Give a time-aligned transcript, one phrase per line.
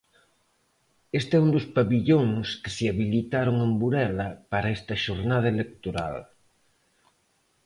[1.19, 6.15] Este é un dos pavillóns que se habilitaron en Burela para esta xornada electoral.